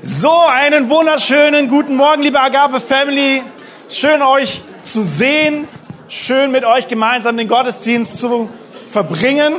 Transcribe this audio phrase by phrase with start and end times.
[0.00, 3.42] So, einen wunderschönen guten Morgen, liebe Agape Family.
[3.90, 5.68] Schön euch zu sehen.
[6.08, 8.48] Schön mit euch gemeinsam den Gottesdienst zu
[8.88, 9.56] verbringen.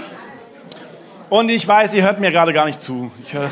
[1.30, 3.12] Und ich weiß, ihr hört mir gerade gar nicht zu.
[3.24, 3.52] Ich höre.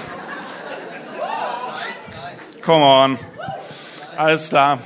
[2.63, 3.19] Come on.
[4.17, 4.79] Alles klar.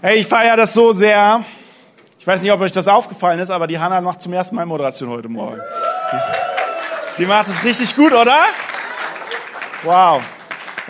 [0.00, 1.44] Hey, ich feiere das so sehr.
[2.18, 4.64] Ich weiß nicht, ob euch das aufgefallen ist, aber die Hanna macht zum ersten Mal
[4.64, 5.60] Moderation heute Morgen.
[7.18, 8.38] Die macht es richtig gut, oder?
[9.82, 10.22] Wow.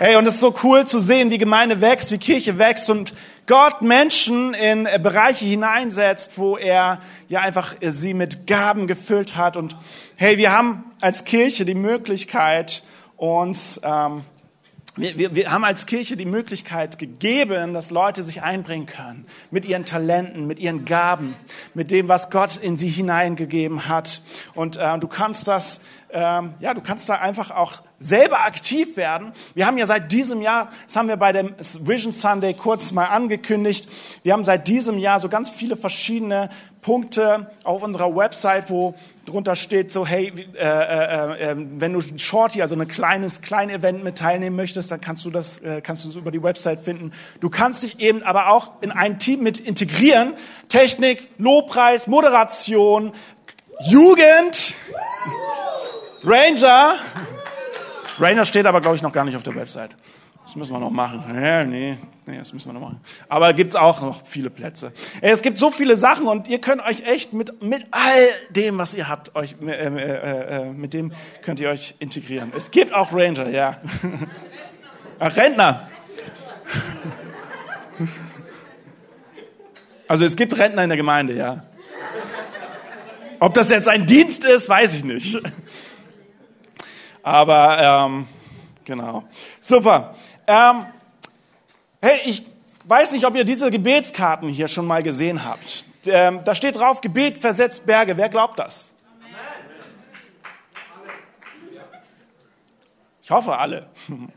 [0.01, 3.13] Hey, und es ist so cool zu sehen, wie Gemeinde wächst, wie Kirche wächst und
[3.47, 9.57] Gott Menschen in Bereiche hineinsetzt, wo er ja einfach sie mit Gaben gefüllt hat.
[9.57, 9.75] Und
[10.15, 12.83] hey, wir haben als Kirche die Möglichkeit,
[13.17, 14.23] uns ähm,
[14.99, 19.63] wir, wir, wir haben als Kirche die Möglichkeit gegeben, dass Leute sich einbringen können mit
[19.63, 21.35] ihren Talenten, mit ihren Gaben,
[21.73, 24.21] mit dem, was Gott in sie hineingegeben hat.
[24.55, 25.81] Und äh, du kannst das,
[26.11, 29.31] ähm, ja, du kannst da einfach auch selber aktiv werden.
[29.53, 33.05] Wir haben ja seit diesem Jahr, das haben wir bei dem Vision Sunday kurz mal
[33.05, 33.89] angekündigt,
[34.23, 36.49] wir haben seit diesem Jahr so ganz viele verschiedene
[36.81, 42.19] Punkte auf unserer Website, wo drunter steht so, hey, äh, äh, äh, wenn du ein
[42.19, 46.05] Shorty, also ein kleines, kleines Event mit teilnehmen möchtest, dann kannst du das, äh, kannst
[46.05, 47.11] du es über die Website finden.
[47.41, 50.33] Du kannst dich eben aber auch in ein Team mit integrieren.
[50.69, 53.11] Technik, Lobpreis, Moderation,
[53.81, 54.75] Jugend,
[56.23, 56.95] Ranger.
[58.19, 59.95] Ranger steht aber, glaube ich, noch gar nicht auf der Website.
[60.49, 61.23] Das müssen wir noch machen.
[61.39, 62.99] Ja, nee, nee, das müssen wir noch machen.
[63.27, 64.91] Aber gibt auch noch viele Plätze.
[65.21, 68.95] Es gibt so viele Sachen und ihr könnt euch echt mit, mit all dem, was
[68.95, 72.51] ihr habt, euch, äh, äh, äh, mit dem könnt ihr euch integrieren.
[72.57, 73.77] Es gibt auch Ranger, ja.
[75.19, 75.87] Ach, Rentner.
[80.07, 81.63] Also es gibt Rentner in der Gemeinde, ja.
[83.39, 85.39] Ob das jetzt ein Dienst ist, weiß ich nicht.
[87.23, 88.27] Aber ähm,
[88.85, 89.23] genau.
[89.59, 90.15] Super.
[90.47, 90.85] Ähm,
[92.01, 92.45] hey, ich
[92.85, 95.85] weiß nicht, ob ihr diese Gebetskarten hier schon mal gesehen habt.
[96.05, 98.15] Ähm, da steht drauf, Gebet versetzt Berge.
[98.17, 98.91] Wer glaubt das?
[103.21, 103.87] Ich hoffe alle.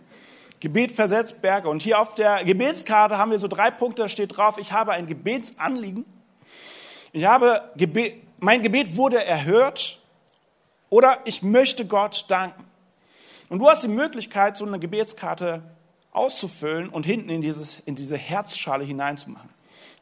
[0.60, 1.68] Gebet versetzt Berge.
[1.68, 4.92] Und hier auf der Gebetskarte haben wir so drei Punkte, da steht drauf, ich habe
[4.92, 6.04] ein Gebetsanliegen.
[7.12, 9.98] Ich habe Gebet, mein Gebet wurde erhört
[10.90, 12.64] oder ich möchte Gott danken.
[13.52, 15.60] Und du hast die Möglichkeit, so eine Gebetskarte
[16.10, 19.50] auszufüllen und hinten in, dieses, in diese Herzschale hineinzumachen.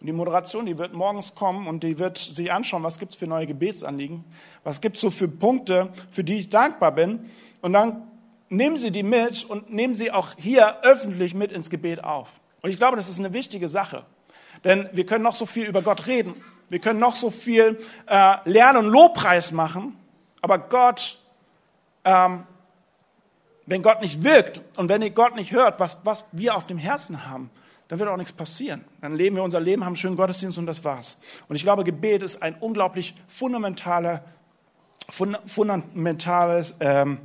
[0.00, 3.18] Und die Moderation, die wird morgens kommen und die wird sich anschauen, was gibt es
[3.18, 4.24] für neue Gebetsanliegen,
[4.62, 7.28] was gibt es so für Punkte, für die ich dankbar bin.
[7.60, 8.06] Und dann
[8.50, 12.30] nehmen Sie die mit und nehmen Sie auch hier öffentlich mit ins Gebet auf.
[12.62, 14.04] Und ich glaube, das ist eine wichtige Sache.
[14.62, 16.36] Denn wir können noch so viel über Gott reden,
[16.68, 19.96] wir können noch so viel äh, Lernen und Lobpreis machen,
[20.40, 21.18] aber Gott
[22.04, 22.44] ähm,
[23.66, 27.26] wenn Gott nicht wirkt und wenn Gott nicht hört, was, was wir auf dem Herzen
[27.26, 27.50] haben,
[27.88, 28.84] dann wird auch nichts passieren.
[29.00, 31.18] Dann leben wir unser Leben, haben einen schönen Gottesdienst und das war's.
[31.48, 34.22] Und ich glaube, Gebet ist ein unglaublich fundamentale,
[35.08, 37.18] fundamentale ähm,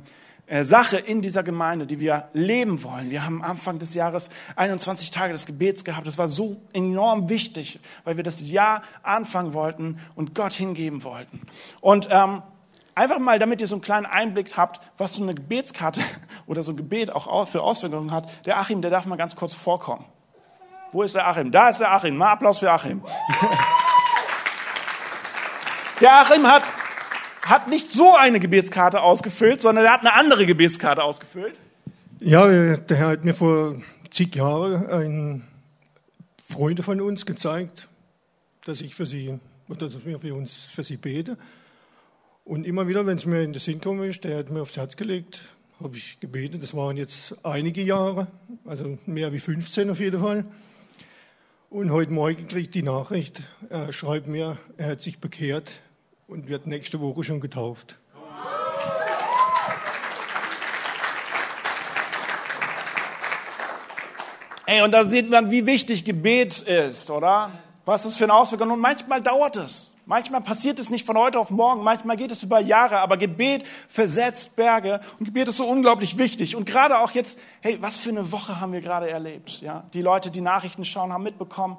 [0.48, 3.10] äh, Sache in dieser Gemeinde, die wir leben wollen.
[3.10, 6.06] Wir haben Anfang des Jahres 21 Tage des Gebets gehabt.
[6.06, 11.40] Das war so enorm wichtig, weil wir das Jahr anfangen wollten und Gott hingeben wollten.
[11.80, 12.42] Und ähm,
[12.96, 16.00] Einfach mal, damit ihr so einen kleinen Einblick habt, was so eine Gebetskarte
[16.46, 18.28] oder so ein Gebet auch für Auswirkungen hat.
[18.46, 20.04] Der Achim, der darf mal ganz kurz vorkommen.
[20.92, 21.52] Wo ist der Achim?
[21.52, 22.16] Da ist der Achim.
[22.16, 23.02] Mal Applaus für Achim.
[26.00, 26.64] Der Achim hat,
[27.40, 31.54] hat nicht so eine Gebetskarte ausgefüllt, sondern er hat eine andere Gebetskarte ausgefüllt.
[32.20, 33.76] Ja, der Herr hat mir vor
[34.10, 35.48] zig Jahren einen
[36.46, 37.88] Freund von uns gezeigt,
[38.66, 41.38] dass ich für sie, dass wir für uns für sie bete.
[42.46, 44.76] Und immer wieder, wenn es mir in den Sinn gekommen ist, der hat mir aufs
[44.76, 45.40] Herz gelegt,
[45.82, 46.62] habe ich gebetet.
[46.62, 48.28] Das waren jetzt einige Jahre,
[48.64, 50.44] also mehr wie 15 auf jeden Fall.
[51.70, 55.80] Und heute Morgen kriege ich die Nachricht, er schreibt mir, er hat sich bekehrt
[56.28, 57.96] und wird nächste Woche schon getauft.
[64.66, 67.58] Ey, und da sieht man, wie wichtig Gebet ist, oder?
[67.84, 68.70] Was das für eine Auswirkung?
[68.70, 69.95] Und manchmal dauert es.
[70.08, 73.66] Manchmal passiert es nicht von heute auf morgen, manchmal geht es über Jahre, aber Gebet
[73.88, 76.54] versetzt Berge und Gebet ist so unglaublich wichtig.
[76.54, 79.60] Und gerade auch jetzt, hey, was für eine Woche haben wir gerade erlebt?
[79.60, 81.76] Ja, die Leute, die Nachrichten schauen, haben mitbekommen,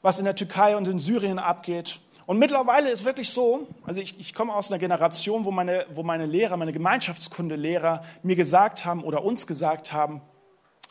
[0.00, 2.00] was in der Türkei und in Syrien abgeht.
[2.24, 6.02] Und mittlerweile ist wirklich so, also ich, ich komme aus einer Generation, wo meine, wo
[6.02, 10.22] meine Lehrer, meine Gemeinschaftskundelehrer mir gesagt haben oder uns gesagt haben,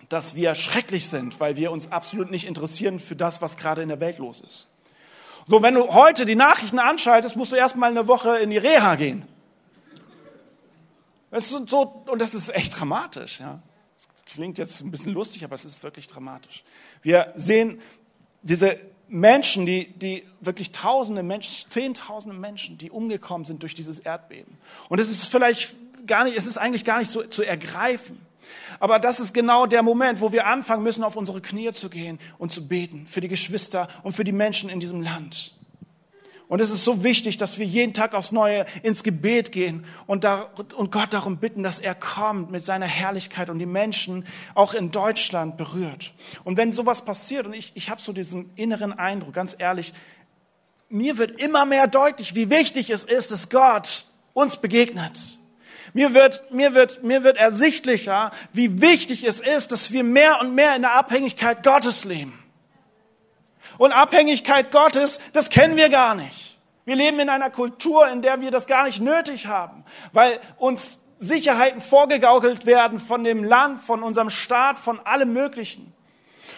[0.10, 3.90] dass wir schrecklich sind, weil wir uns absolut nicht interessieren für das, was gerade in
[3.90, 4.68] der Welt los ist.
[5.50, 8.96] So, wenn du heute die Nachrichten anschaltest, musst du erstmal eine Woche in die Reha
[8.96, 9.26] gehen.
[11.32, 13.62] Das ist so, und das ist echt dramatisch, ja.
[14.26, 16.64] klingt jetzt ein bisschen lustig, aber es ist wirklich dramatisch.
[17.02, 17.80] Wir sehen
[18.42, 18.78] diese
[19.08, 24.58] Menschen, die, die wirklich tausende Menschen, zehntausende Menschen, die umgekommen sind durch dieses Erdbeben.
[24.90, 25.76] Und es ist vielleicht
[26.08, 28.20] gar nicht, es ist eigentlich gar nicht so zu ergreifen.
[28.80, 32.20] Aber das ist genau der Moment, wo wir anfangen müssen, auf unsere Knie zu gehen
[32.38, 35.54] und zu beten für die Geschwister und für die Menschen in diesem Land.
[36.50, 40.24] Und es ist so wichtig, dass wir jeden Tag aufs Neue ins Gebet gehen und,
[40.24, 44.74] da, und Gott darum bitten, dass er kommt mit seiner Herrlichkeit und die Menschen auch
[44.74, 46.14] in Deutschland berührt.
[46.46, 49.94] Und wenn sowas passiert, und ich, ich habe so diesen inneren Eindruck, ganz ehrlich,
[50.90, 55.37] mir wird immer mehr deutlich, wie wichtig es ist, dass Gott uns begegnet.
[55.98, 60.54] Mir wird, mir wird, mir wird ersichtlicher, wie wichtig es ist, dass wir mehr und
[60.54, 62.38] mehr in der Abhängigkeit Gottes leben.
[63.80, 66.60] Und Abhängigkeit Gottes, das kennen wir gar nicht.
[66.86, 71.00] Wir leben in einer Kultur, in der wir das gar nicht nötig haben, weil uns
[71.18, 75.92] Sicherheiten vorgegaukelt werden von dem Land, von unserem Staat, von allem Möglichen.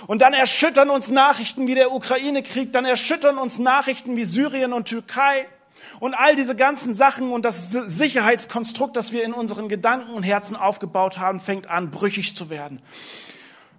[0.05, 4.89] Und dann erschüttern uns Nachrichten wie der Ukraine-Krieg, dann erschüttern uns Nachrichten wie Syrien und
[4.89, 5.47] Türkei.
[5.99, 10.55] Und all diese ganzen Sachen und das Sicherheitskonstrukt, das wir in unseren Gedanken und Herzen
[10.55, 12.81] aufgebaut haben, fängt an, brüchig zu werden.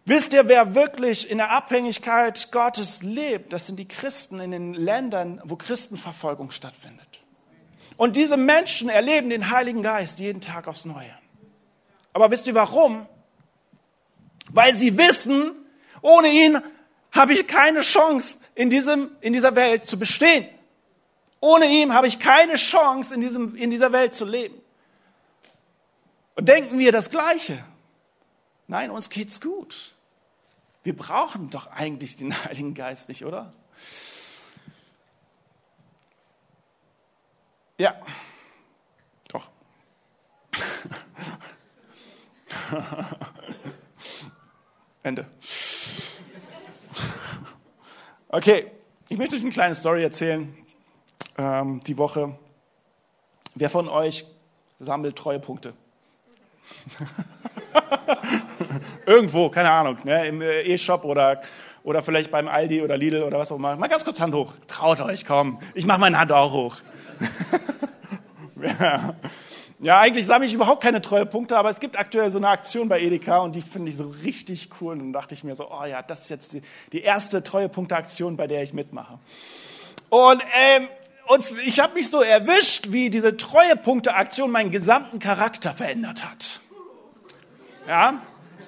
[0.04, 3.52] Wisst ihr, wer wirklich in der Abhängigkeit Gottes lebt?
[3.52, 7.06] Das sind die Christen in den Ländern, wo Christenverfolgung stattfindet.
[7.96, 11.14] Und diese Menschen erleben den Heiligen Geist jeden Tag aufs Neue.
[12.12, 13.06] Aber wisst ihr warum?
[14.50, 15.52] Weil sie wissen,
[16.02, 16.58] ohne ihn
[17.12, 20.46] habe ich keine Chance, in, diesem, in dieser Welt zu bestehen.
[21.40, 24.60] Ohne ihn habe ich keine Chance, in, diesem, in dieser Welt zu leben.
[26.36, 27.64] Und denken wir das Gleiche?
[28.66, 29.94] Nein, uns geht's gut.
[30.82, 33.52] Wir brauchen doch eigentlich den Heiligen Geist nicht, oder?
[37.78, 37.98] Ja,
[39.28, 39.48] doch.
[45.02, 45.26] Ende.
[48.28, 48.70] Okay,
[49.08, 50.54] ich möchte euch eine kleine Story erzählen.
[51.40, 52.34] Ähm, die Woche.
[53.54, 54.26] Wer von euch
[54.78, 55.72] sammelt Treuepunkte?
[59.06, 61.40] Irgendwo, keine Ahnung, ne, im äh, E-Shop oder,
[61.82, 63.74] oder vielleicht beim Aldi oder Lidl oder was auch immer.
[63.76, 64.52] Mal ganz kurz Hand hoch.
[64.66, 65.58] Traut euch, komm.
[65.72, 66.76] Ich mache meine Hand auch hoch.
[68.56, 69.14] ja.
[69.78, 73.00] ja, eigentlich sammle ich überhaupt keine Treuepunkte, aber es gibt aktuell so eine Aktion bei
[73.00, 74.92] Edeka und die finde ich so richtig cool.
[74.92, 76.60] Und dann dachte ich mir so, oh ja, das ist jetzt die,
[76.92, 79.18] die erste Treuepunkte-Aktion, bei der ich mitmache.
[80.10, 80.88] Und ähm,
[81.30, 86.58] und ich habe mich so erwischt, wie diese Treuepunkte-Aktion meinen gesamten Charakter verändert hat.
[87.86, 88.20] Ja?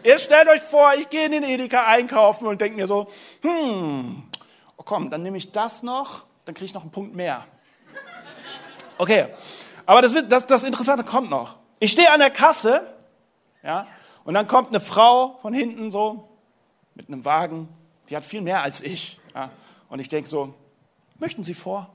[0.05, 3.11] Ihr stellt euch vor, ich gehe in den Edeka einkaufen und denke mir so,
[3.41, 4.23] hm,
[4.77, 7.45] oh komm, dann nehme ich das noch, dann kriege ich noch einen Punkt mehr.
[8.97, 9.27] Okay,
[9.85, 11.59] aber das, das, das Interessante kommt noch.
[11.81, 12.95] Ich stehe an der Kasse,
[13.65, 13.89] ja,
[14.23, 16.29] und dann kommt eine Frau von hinten so
[16.95, 17.69] mit einem Wagen,
[18.09, 19.19] die hat viel mehr als ich.
[19.35, 19.51] Ja,
[19.89, 20.55] und ich denke so,
[21.19, 21.93] möchten Sie vor?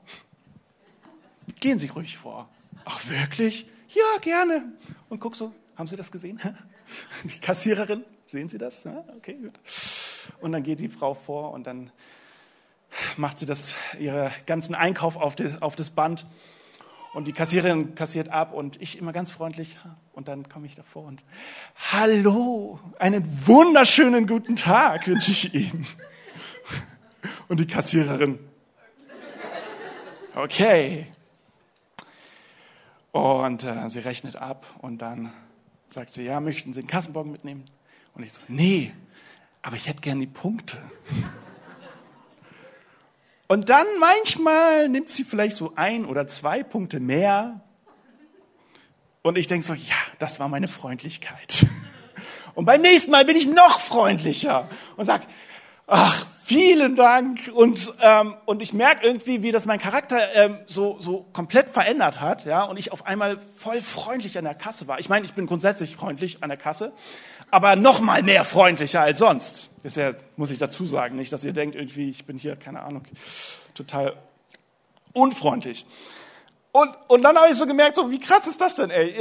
[1.59, 2.49] Gehen Sie ruhig vor.
[2.85, 3.67] Ach wirklich?
[3.89, 4.63] Ja, gerne.
[5.09, 6.39] Und guck so, haben Sie das gesehen?
[7.23, 8.85] Die Kassiererin, sehen Sie das?
[9.17, 9.59] Okay, gut.
[10.41, 11.91] Und dann geht die Frau vor und dann
[13.17, 16.25] macht sie das, ihre ganzen Einkauf auf, die, auf das Band.
[17.13, 19.77] Und die Kassiererin kassiert ab und ich immer ganz freundlich.
[20.13, 21.23] Und dann komme ich davor und
[21.91, 25.87] Hallo, einen wunderschönen guten Tag wünsche ich Ihnen.
[27.47, 28.39] Und die Kassiererin.
[30.35, 31.07] Okay.
[33.17, 35.33] Und äh, sie rechnet ab und dann
[35.87, 37.65] sagt sie, ja, möchten Sie den Kassenbon mitnehmen?
[38.13, 38.93] Und ich so, nee,
[39.63, 40.77] aber ich hätte gern die Punkte.
[43.49, 47.61] Und dann manchmal nimmt sie vielleicht so ein oder zwei Punkte mehr.
[49.21, 51.65] Und ich denke so, ja, das war meine Freundlichkeit.
[52.55, 55.25] Und beim nächsten Mal bin ich noch freundlicher und sage,
[55.85, 57.51] ach, vielen Dank.
[57.53, 62.21] Und, ähm, und ich merke irgendwie, wie das mein Charakter ähm, so, so komplett verändert
[62.21, 62.45] hat.
[62.45, 62.63] Ja?
[62.63, 64.99] Und ich auf einmal voll freundlich an der Kasse war.
[64.99, 66.93] Ich meine, ich bin grundsätzlich freundlich an der Kasse,
[67.51, 69.71] aber noch mal mehr freundlicher als sonst.
[69.83, 72.81] Das ja, muss ich dazu sagen, nicht, dass ihr denkt, irgendwie, ich bin hier, keine
[72.81, 73.03] Ahnung,
[73.75, 74.13] total
[75.11, 75.85] unfreundlich.
[76.71, 79.15] Und, und dann habe ich so gemerkt, so, wie krass ist das denn, ey?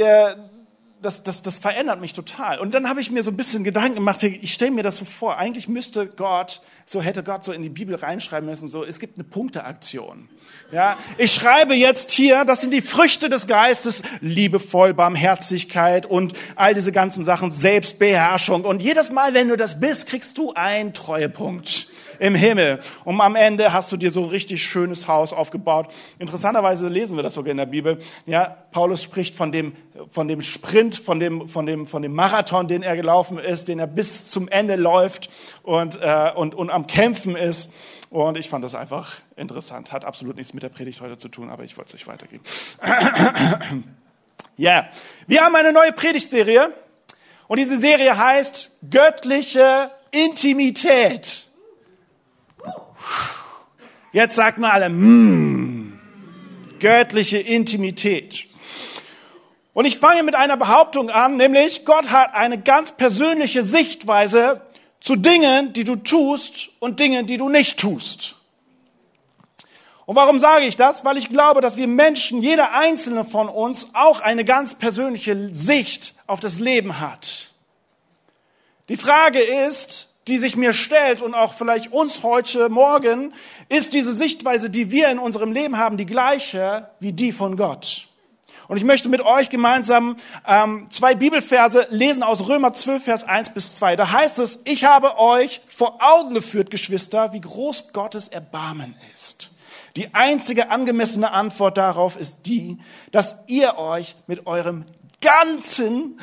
[1.01, 2.59] das, das, das verändert mich total.
[2.59, 5.05] Und dann habe ich mir so ein bisschen Gedanken gemacht, ich stelle mir das so
[5.05, 8.97] vor, eigentlich müsste Gott, so hätte Gott so in die Bibel reinschreiben müssen, so, es
[8.99, 10.29] gibt eine Punkteaktion.
[10.71, 16.73] Ja, ich schreibe jetzt hier, das sind die Früchte des Geistes, liebevoll, Barmherzigkeit und all
[16.73, 18.63] diese ganzen Sachen, Selbstbeherrschung.
[18.63, 21.89] Und jedes Mal, wenn du das bist, kriegst du einen Treuepunkt
[22.19, 22.79] im Himmel.
[23.03, 25.87] Und am Ende hast du dir so ein richtig schönes Haus aufgebaut.
[26.19, 27.99] Interessanterweise lesen wir das sogar in der Bibel.
[28.25, 29.73] Ja, Paulus spricht von dem,
[30.09, 33.79] von dem Sprint, von dem, von, dem, von dem Marathon, den er gelaufen ist, den
[33.79, 35.29] er bis zum Ende läuft
[35.63, 37.73] und, äh, und, und am Kämpfen ist.
[38.09, 39.91] Und ich fand das einfach interessant.
[39.91, 42.43] Hat absolut nichts mit der Predigt heute zu tun, aber ich wollte es euch weitergeben.
[42.81, 43.59] Ja,
[44.57, 44.89] yeah.
[45.27, 46.71] wir haben eine neue Predigtserie
[47.47, 51.47] und diese Serie heißt Göttliche Intimität.
[54.13, 55.99] Jetzt sagt mal alle, mm,
[56.79, 58.45] göttliche Intimität.
[59.73, 64.61] Und ich fange mit einer Behauptung an, nämlich Gott hat eine ganz persönliche Sichtweise
[64.99, 68.35] zu Dingen, die du tust und Dingen, die du nicht tust.
[70.05, 71.03] Und warum sage ich das?
[71.03, 76.15] Weil ich glaube, dass wir Menschen, jeder einzelne von uns, auch eine ganz persönliche Sicht
[76.27, 77.51] auf das Leben hat.
[78.87, 83.33] Die Frage ist, die sich mir stellt und auch vielleicht uns heute Morgen,
[83.67, 88.06] ist diese Sichtweise, die wir in unserem Leben haben, die gleiche wie die von Gott.
[88.67, 93.53] Und ich möchte mit euch gemeinsam ähm, zwei Bibelverse lesen aus Römer 12, Vers 1
[93.53, 93.95] bis 2.
[93.95, 99.51] Da heißt es, ich habe euch vor Augen geführt, Geschwister, wie groß Gottes Erbarmen ist.
[99.95, 102.77] Die einzige angemessene Antwort darauf ist die,
[103.11, 104.85] dass ihr euch mit eurem
[105.21, 106.19] ganzen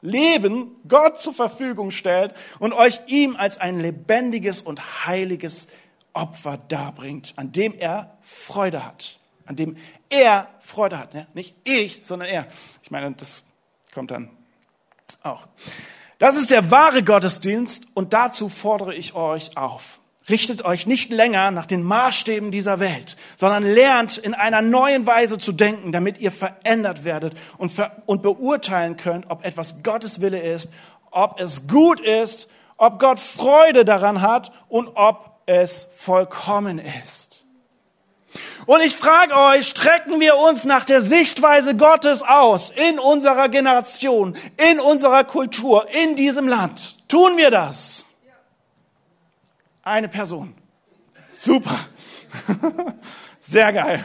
[0.00, 5.66] Leben Gott zur Verfügung stellt und euch ihm als ein lebendiges und heiliges
[6.12, 9.18] Opfer darbringt, an dem er Freude hat.
[9.44, 9.76] An dem
[10.10, 11.34] er Freude hat.
[11.34, 12.46] Nicht ich, sondern er.
[12.82, 13.44] Ich meine, das
[13.92, 14.30] kommt dann
[15.22, 15.46] auch.
[16.18, 20.00] Das ist der wahre Gottesdienst und dazu fordere ich euch auf.
[20.28, 25.38] Richtet euch nicht länger nach den Maßstäben dieser Welt, sondern lernt in einer neuen Weise
[25.38, 30.40] zu denken, damit ihr verändert werdet und, ver und beurteilen könnt, ob etwas Gottes Wille
[30.40, 30.70] ist,
[31.10, 37.46] ob es gut ist, ob Gott Freude daran hat und ob es vollkommen ist.
[38.66, 44.36] Und ich frage euch, strecken wir uns nach der Sichtweise Gottes aus in unserer Generation,
[44.56, 46.98] in unserer Kultur, in diesem Land?
[47.08, 48.04] Tun wir das?
[49.82, 50.54] Eine Person.
[51.30, 51.78] Super.
[53.40, 54.04] Sehr geil.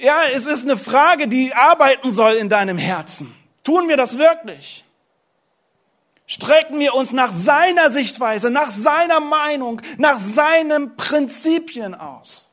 [0.00, 3.34] Ja, es ist eine Frage, die arbeiten soll in deinem Herzen.
[3.64, 4.84] Tun wir das wirklich?
[6.26, 12.47] Strecken wir uns nach seiner Sichtweise, nach seiner Meinung, nach seinen Prinzipien aus?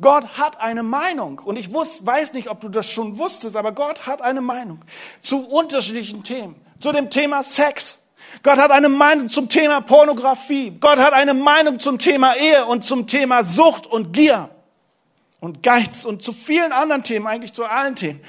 [0.00, 1.38] Gott hat eine Meinung.
[1.38, 4.80] Und ich wusste, weiß nicht, ob du das schon wusstest, aber Gott hat eine Meinung
[5.20, 6.56] zu unterschiedlichen Themen.
[6.80, 7.98] Zu dem Thema Sex,
[8.42, 10.70] Gott hat eine Meinung zum Thema Pornografie.
[10.80, 14.50] Gott hat eine Meinung zum Thema Ehe und zum Thema Sucht und Gier
[15.40, 18.20] und Geiz und zu vielen anderen Themen, eigentlich zu allen Themen.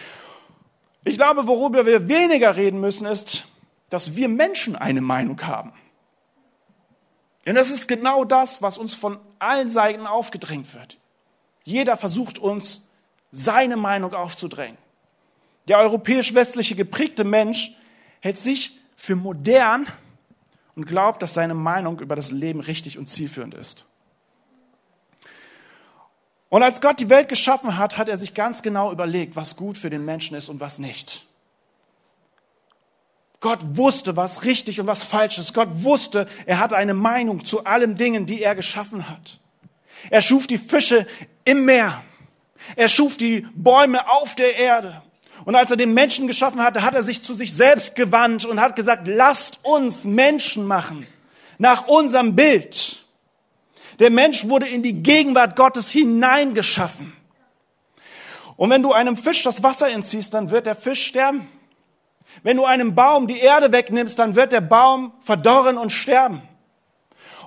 [1.04, 3.46] Ich glaube, worüber wir weniger reden müssen, ist,
[3.90, 5.74] dass wir Menschen eine Meinung haben.
[7.46, 10.98] Denn das ist genau das, was uns von allen Seiten aufgedrängt wird.
[11.64, 12.90] Jeder versucht uns,
[13.32, 14.78] seine Meinung aufzudrängen.
[15.68, 17.76] Der europäisch-westliche geprägte Mensch
[18.20, 19.88] hält sich für modern
[20.76, 23.86] und glaubt, dass seine Meinung über das Leben richtig und zielführend ist.
[26.50, 29.78] Und als Gott die Welt geschaffen hat, hat er sich ganz genau überlegt, was gut
[29.78, 31.26] für den Menschen ist und was nicht.
[33.40, 35.54] Gott wusste, was richtig und was falsch ist.
[35.54, 39.40] Gott wusste, er hatte eine Meinung zu allen Dingen, die er geschaffen hat.
[40.10, 41.08] Er schuf die Fische
[41.44, 42.04] im Meer.
[42.76, 45.02] Er schuf die Bäume auf der Erde.
[45.46, 48.62] Und als er den Menschen geschaffen hatte, hat er sich zu sich selbst gewandt und
[48.62, 51.08] hat gesagt, lasst uns Menschen machen,
[51.58, 53.06] nach unserem Bild.
[54.00, 57.14] Der Mensch wurde in die Gegenwart Gottes hineingeschaffen.
[58.56, 61.48] Und wenn du einem Fisch das Wasser entziehst, dann wird der Fisch sterben.
[62.44, 66.42] Wenn du einem Baum die Erde wegnimmst, dann wird der Baum verdorren und sterben.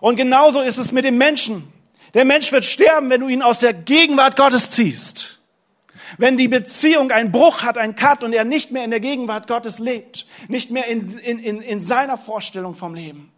[0.00, 1.72] Und genauso ist es mit dem Menschen.
[2.14, 5.40] Der Mensch wird sterben, wenn du ihn aus der Gegenwart Gottes ziehst.
[6.16, 9.48] Wenn die Beziehung einen Bruch hat, einen Cut und er nicht mehr in der Gegenwart
[9.48, 13.32] Gottes lebt, nicht mehr in, in, in, in seiner Vorstellung vom Leben,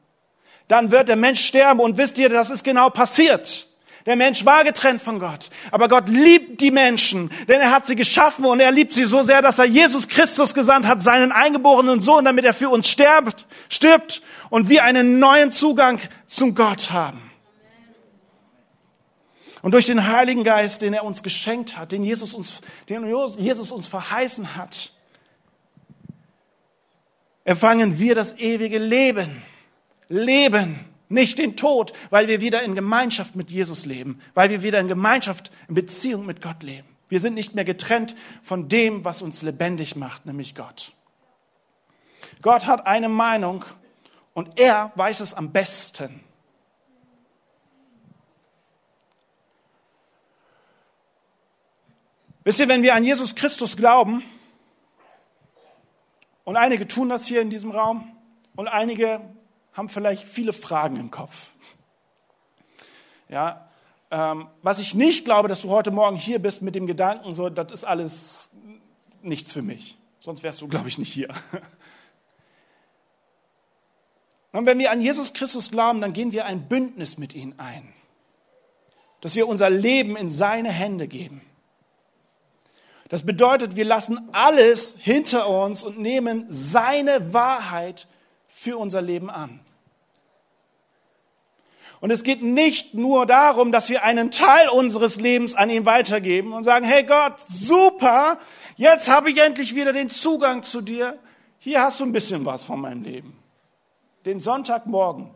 [0.68, 3.68] dann wird der Mensch sterben und wisst ihr, das ist genau passiert.
[4.04, 5.50] Der Mensch war getrennt von Gott.
[5.72, 9.22] Aber Gott liebt die Menschen, denn er hat sie geschaffen und er liebt sie so
[9.22, 13.46] sehr, dass er Jesus Christus gesandt hat, seinen eingeborenen Sohn, damit er für uns stirbt,
[13.68, 17.25] stirbt und wir einen neuen Zugang zum Gott haben.
[19.62, 23.06] Und durch den Heiligen Geist, den er uns geschenkt hat, den Jesus uns, den
[23.38, 24.92] Jesus uns verheißen hat,
[27.44, 29.42] empfangen wir das ewige Leben.
[30.08, 34.78] Leben, nicht den Tod, weil wir wieder in Gemeinschaft mit Jesus leben, weil wir wieder
[34.78, 36.86] in Gemeinschaft, in Beziehung mit Gott leben.
[37.08, 40.92] Wir sind nicht mehr getrennt von dem, was uns lebendig macht, nämlich Gott.
[42.42, 43.64] Gott hat eine Meinung
[44.34, 46.20] und er weiß es am besten.
[52.46, 54.22] Wisst ihr, wenn wir an Jesus Christus glauben,
[56.44, 58.16] und einige tun das hier in diesem Raum,
[58.54, 59.20] und einige
[59.72, 61.50] haben vielleicht viele Fragen im Kopf.
[63.28, 63.68] Ja,
[64.12, 67.48] ähm, was ich nicht glaube, dass du heute Morgen hier bist mit dem Gedanken, so,
[67.48, 68.50] das ist alles
[69.22, 69.98] nichts für mich.
[70.20, 71.30] Sonst wärst du, glaube ich, nicht hier.
[74.52, 77.92] Und wenn wir an Jesus Christus glauben, dann gehen wir ein Bündnis mit ihm ein.
[79.20, 81.42] Dass wir unser Leben in seine Hände geben.
[83.08, 88.08] Das bedeutet, wir lassen alles hinter uns und nehmen seine Wahrheit
[88.48, 89.60] für unser Leben an.
[92.00, 96.52] Und es geht nicht nur darum, dass wir einen Teil unseres Lebens an ihn weitergeben
[96.52, 98.38] und sagen, hey Gott, super,
[98.76, 101.18] jetzt habe ich endlich wieder den Zugang zu dir.
[101.58, 103.38] Hier hast du ein bisschen was von meinem Leben.
[104.26, 105.30] Den Sonntagmorgen.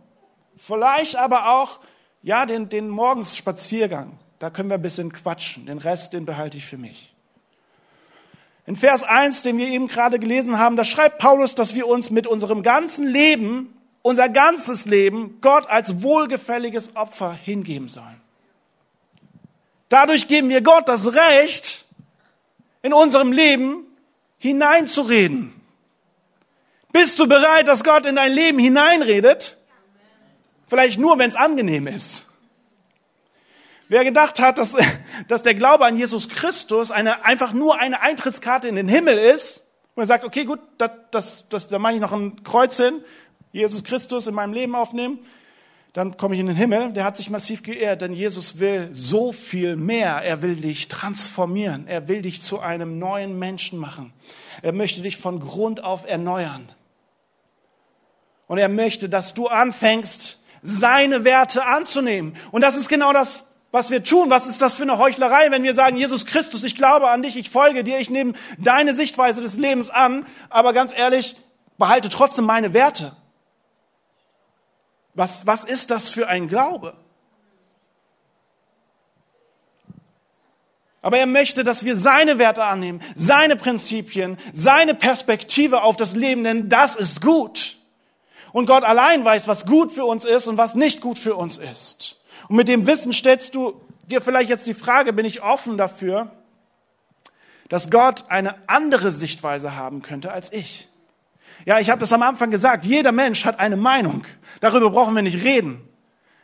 [0.57, 1.81] Vielleicht aber auch,
[2.23, 4.19] ja, den, den Morgensspaziergang.
[4.39, 5.67] Da können wir ein bisschen quatschen.
[5.67, 7.10] Den Rest, den behalte ich für mich.
[8.67, 12.11] In Vers 1, den wir eben gerade gelesen haben, da schreibt Paulus, dass wir uns
[12.11, 18.21] mit unserem ganzen Leben unser ganzes Leben Gott als wohlgefälliges Opfer hingeben sollen.
[19.89, 21.85] Dadurch geben wir Gott das Recht,
[22.83, 23.85] in unserem Leben
[24.39, 25.53] hineinzureden.
[26.93, 29.59] Bist du bereit, dass Gott in dein Leben hineinredet?
[30.67, 32.27] Vielleicht nur, wenn es angenehm ist.
[33.91, 34.75] Wer gedacht hat, dass,
[35.29, 39.63] dass der Glaube an Jesus Christus eine, einfach nur eine Eintrittskarte in den Himmel ist,
[39.97, 43.03] und er sagt, okay, gut, das, das, das, da mache ich noch ein Kreuz hin
[43.53, 45.19] Jesus Christus in meinem Leben aufnehmen,
[45.93, 46.93] dann komme ich in den Himmel.
[46.93, 50.23] Der hat sich massiv geehrt, denn Jesus will so viel mehr.
[50.23, 51.89] Er will dich transformieren.
[51.89, 54.13] Er will dich zu einem neuen Menschen machen.
[54.63, 56.71] Er möchte dich von Grund auf erneuern.
[58.47, 62.37] Und er möchte, dass du anfängst, seine Werte anzunehmen.
[62.53, 64.31] Und das ist genau das, was wir tun.
[64.31, 67.37] Was ist das für eine Heuchlerei, wenn wir sagen, Jesus Christus, ich glaube an dich,
[67.37, 71.37] ich folge dir, ich nehme deine Sichtweise des Lebens an, aber ganz ehrlich,
[71.79, 73.17] behalte trotzdem meine Werte.
[75.15, 76.97] Was, was ist das für ein Glaube?
[81.03, 86.45] Aber er möchte, dass wir seine Werte annehmen, seine Prinzipien, seine Perspektive auf das Leben,
[86.45, 87.79] denn das ist gut.
[88.53, 91.57] Und Gott allein weiß, was gut für uns ist und was nicht gut für uns
[91.57, 92.20] ist.
[92.51, 96.33] Und mit dem Wissen stellst du dir vielleicht jetzt die Frage, bin ich offen dafür,
[97.69, 100.89] dass Gott eine andere Sichtweise haben könnte als ich?
[101.65, 104.25] Ja, ich habe das am Anfang gesagt, jeder Mensch hat eine Meinung.
[104.59, 105.89] Darüber brauchen wir nicht reden,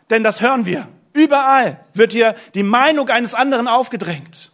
[0.09, 0.87] denn das hören wir.
[1.12, 4.53] Überall wird hier die Meinung eines anderen aufgedrängt.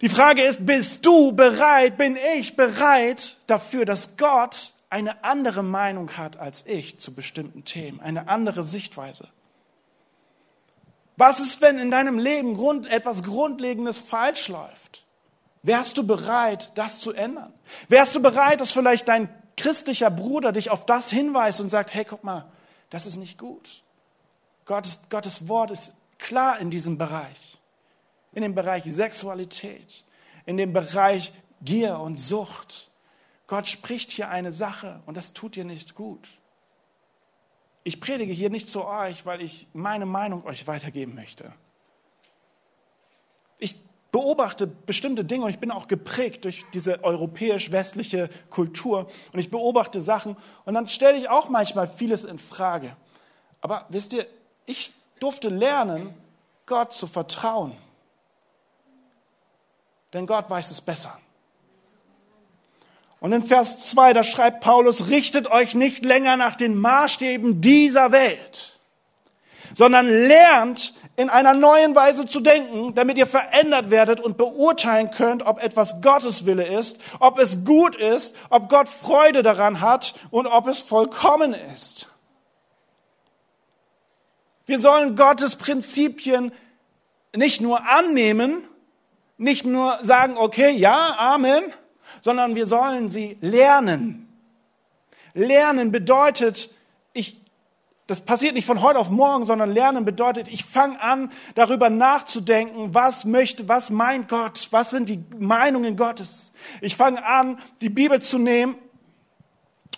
[0.00, 6.16] Die Frage ist, bist du bereit, bin ich bereit dafür, dass Gott eine andere Meinung
[6.16, 9.26] hat als ich zu bestimmten Themen, eine andere Sichtweise?
[11.16, 15.04] Was ist, wenn in deinem Leben Grund, etwas Grundlegendes falsch läuft?
[15.64, 17.52] Wärst du bereit, das zu ändern?
[17.88, 22.04] Wärst du bereit, dass vielleicht dein christlicher Bruder dich auf das hinweist und sagt, hey,
[22.04, 22.44] guck mal,
[22.90, 23.82] das ist nicht gut.
[24.64, 27.58] Gottes, Gottes Wort ist klar in diesem Bereich.
[28.32, 30.04] In dem Bereich Sexualität,
[30.46, 32.90] in dem Bereich Gier und Sucht.
[33.46, 36.28] Gott spricht hier eine Sache und das tut dir nicht gut.
[37.82, 41.52] Ich predige hier nicht zu euch, weil ich meine Meinung euch weitergeben möchte.
[43.58, 43.76] Ich
[44.10, 50.00] beobachte bestimmte Dinge und ich bin auch geprägt durch diese europäisch-westliche Kultur und ich beobachte
[50.00, 52.96] Sachen und dann stelle ich auch manchmal vieles in Frage.
[53.60, 54.26] Aber wisst ihr,
[54.66, 56.14] ich durfte lernen,
[56.64, 57.72] Gott zu vertrauen.
[60.12, 61.18] Denn Gott weiß es besser.
[63.24, 68.12] Und in Vers 2, da schreibt Paulus, richtet euch nicht länger nach den Maßstäben dieser
[68.12, 68.78] Welt,
[69.74, 75.46] sondern lernt in einer neuen Weise zu denken, damit ihr verändert werdet und beurteilen könnt,
[75.46, 80.46] ob etwas Gottes Wille ist, ob es gut ist, ob Gott Freude daran hat und
[80.46, 82.08] ob es vollkommen ist.
[84.66, 86.52] Wir sollen Gottes Prinzipien
[87.34, 88.68] nicht nur annehmen,
[89.38, 91.72] nicht nur sagen, okay, ja, Amen,
[92.20, 94.28] sondern wir sollen sie lernen.
[95.34, 96.70] Lernen bedeutet,
[97.12, 97.44] ich
[98.06, 102.92] das passiert nicht von heute auf morgen, sondern lernen bedeutet, ich fange an, darüber nachzudenken,
[102.92, 106.52] was möchte, was meint Gott, was sind die Meinungen Gottes.
[106.82, 108.76] Ich fange an, die Bibel zu nehmen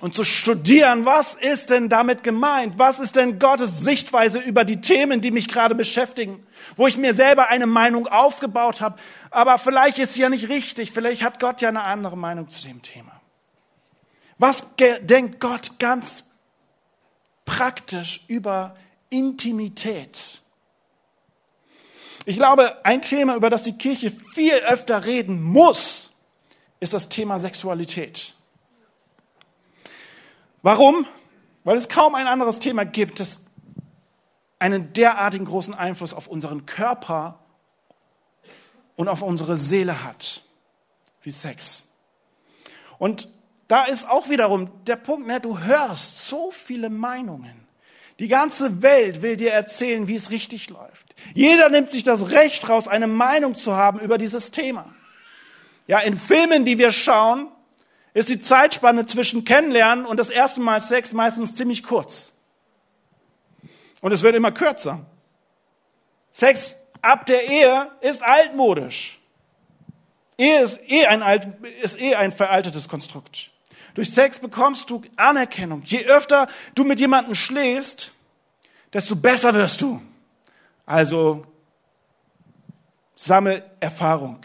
[0.00, 2.78] und zu studieren, was ist denn damit gemeint?
[2.78, 6.46] Was ist denn Gottes Sichtweise über die Themen, die mich gerade beschäftigen?
[6.76, 9.00] Wo ich mir selber eine Meinung aufgebaut habe,
[9.36, 12.66] aber vielleicht ist sie ja nicht richtig, vielleicht hat Gott ja eine andere Meinung zu
[12.66, 13.20] dem Thema.
[14.38, 14.66] Was
[15.02, 16.24] denkt Gott ganz
[17.44, 18.74] praktisch über
[19.10, 20.40] Intimität.
[22.24, 26.12] Ich glaube, ein Thema, über das die Kirche viel öfter reden muss,
[26.80, 28.34] ist das Thema Sexualität.
[30.62, 31.06] Warum?
[31.62, 33.44] Weil es kaum ein anderes Thema gibt, das
[34.58, 37.45] einen derartigen großen Einfluss auf unseren Körper
[38.96, 40.42] und auf unsere Seele hat,
[41.22, 41.86] wie Sex.
[42.98, 43.28] Und
[43.68, 47.66] da ist auch wiederum der Punkt, ne, du hörst so viele Meinungen.
[48.18, 51.14] Die ganze Welt will dir erzählen, wie es richtig läuft.
[51.34, 54.94] Jeder nimmt sich das Recht raus, eine Meinung zu haben über dieses Thema.
[55.86, 57.48] Ja, in Filmen, die wir schauen,
[58.14, 62.32] ist die Zeitspanne zwischen Kennenlernen und das erste Mal Sex meistens ziemlich kurz.
[64.00, 65.04] Und es wird immer kürzer.
[66.30, 69.18] Sex ab der Ehe ist altmodisch.
[70.38, 71.48] Ehe ist eh ein, alt,
[71.82, 73.50] ist eh ein veraltetes Konstrukt.
[73.94, 75.82] Durch Sex bekommst du Anerkennung.
[75.84, 78.12] Je öfter du mit jemandem schläfst,
[78.92, 80.02] desto besser wirst du.
[80.84, 81.46] Also
[83.14, 84.40] sammel Erfahrung.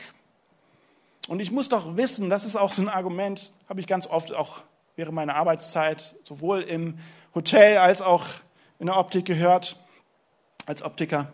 [1.28, 4.34] Und ich muss doch wissen, das ist auch so ein Argument, habe ich ganz oft
[4.34, 4.62] auch
[4.96, 6.98] während meiner Arbeitszeit sowohl im
[7.36, 8.26] Hotel als auch
[8.80, 9.78] in der Optik gehört,
[10.66, 11.32] als Optiker.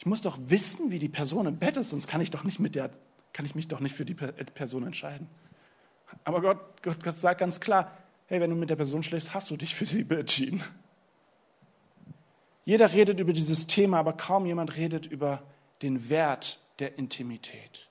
[0.00, 2.58] Ich muss doch wissen, wie die Person im Bett ist, sonst kann ich doch nicht
[2.58, 2.90] mit der,
[3.34, 5.28] kann ich mich doch nicht für die Person entscheiden.
[6.24, 9.50] Aber Gott, Gott, Gott sagt ganz klar, hey, wenn du mit der Person schläfst, hast
[9.50, 10.62] du dich für sie entschieden.
[12.64, 15.42] Jeder redet über dieses Thema, aber kaum jemand redet über
[15.82, 17.90] den Wert der Intimität.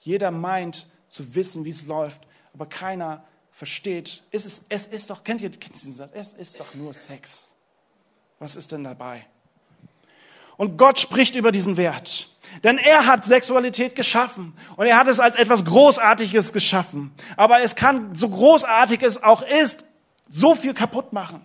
[0.00, 4.24] Jeder meint zu wissen, wie es läuft, aber keiner versteht.
[4.32, 6.10] Es ist, es ist doch, kennt ihr, kennt ihr diesen Satz?
[6.12, 7.52] Es ist doch nur Sex.
[8.40, 9.26] Was ist denn dabei?
[10.60, 12.28] Und Gott spricht über diesen Wert.
[12.64, 17.14] Denn er hat Sexualität geschaffen und er hat es als etwas Großartiges geschaffen.
[17.38, 19.86] Aber es kann, so großartig es auch ist,
[20.28, 21.42] so viel kaputt machen.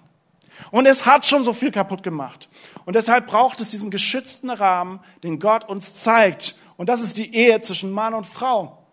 [0.70, 2.50] Und es hat schon so viel kaputt gemacht.
[2.84, 6.58] Und deshalb braucht es diesen geschützten Rahmen, den Gott uns zeigt.
[6.76, 8.86] Und das ist die Ehe zwischen Mann und Frau.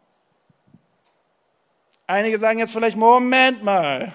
[2.06, 4.12] Einige sagen jetzt vielleicht, Moment mal.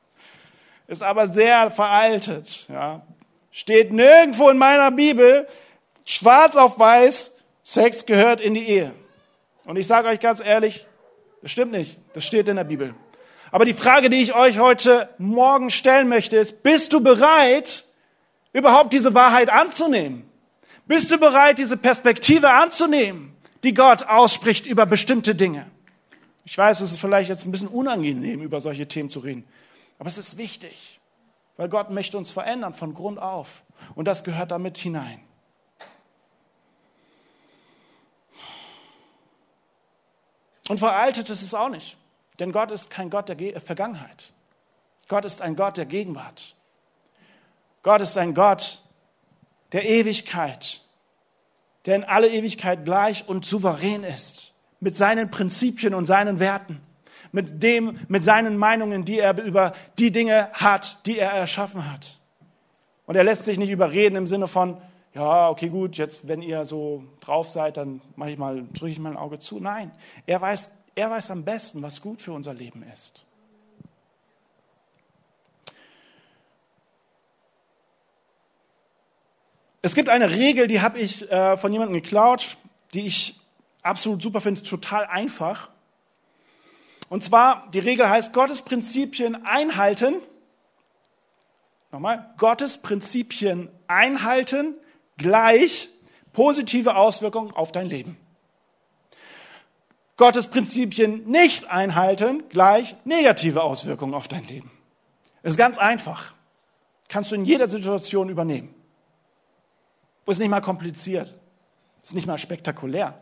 [0.86, 2.66] Ist aber sehr veraltet.
[2.68, 3.06] Ja.
[3.56, 5.46] Steht nirgendwo in meiner Bibel,
[6.04, 8.92] schwarz auf weiß, Sex gehört in die Ehe.
[9.64, 10.88] Und ich sage euch ganz ehrlich,
[11.40, 11.96] das stimmt nicht.
[12.14, 12.96] Das steht in der Bibel.
[13.52, 17.84] Aber die Frage, die ich euch heute Morgen stellen möchte, ist, bist du bereit,
[18.52, 20.28] überhaupt diese Wahrheit anzunehmen?
[20.86, 25.70] Bist du bereit, diese Perspektive anzunehmen, die Gott ausspricht über bestimmte Dinge?
[26.44, 29.44] Ich weiß, es ist vielleicht jetzt ein bisschen unangenehm, über solche Themen zu reden,
[30.00, 30.98] aber es ist wichtig,
[31.56, 33.62] weil Gott möchte uns verändern von Grund auf.
[33.94, 35.20] Und das gehört damit hinein.
[40.68, 41.96] Und veraltet ist es auch nicht.
[42.38, 44.32] Denn Gott ist kein Gott der Ge Vergangenheit.
[45.08, 46.56] Gott ist ein Gott der Gegenwart.
[47.82, 48.80] Gott ist ein Gott
[49.72, 50.80] der Ewigkeit,
[51.84, 56.80] der in alle Ewigkeit gleich und souverän ist, mit seinen Prinzipien und seinen Werten,
[57.34, 62.18] mit dem, mit seinen Meinungen, die er über die Dinge hat, die er erschaffen hat.
[63.06, 64.76] Und er lässt sich nicht überreden im Sinne von,
[65.14, 69.00] ja, okay, gut, jetzt, wenn ihr so drauf seid, dann mache ich mal, drücke ich
[69.00, 69.58] mal ein Auge zu.
[69.58, 69.90] Nein,
[70.26, 73.24] er weiß, er weiß am besten, was gut für unser Leben ist.
[79.82, 82.56] Es gibt eine Regel, die habe ich äh, von jemandem geklaut,
[82.94, 83.40] die ich
[83.82, 85.73] absolut super finde, total einfach.
[87.08, 90.16] Und zwar, die Regel heißt, Gottes Prinzipien einhalten.
[91.92, 94.74] Nochmal, Gottes Prinzipien einhalten
[95.16, 95.88] gleich
[96.32, 98.16] positive Auswirkungen auf dein Leben.
[100.16, 104.70] Gottes Prinzipien nicht einhalten gleich negative Auswirkungen auf dein Leben.
[105.42, 106.34] Ist ganz einfach.
[107.08, 108.74] Kannst du in jeder Situation übernehmen.
[110.26, 111.34] Ist nicht mal kompliziert.
[112.02, 113.20] Ist nicht mal spektakulär.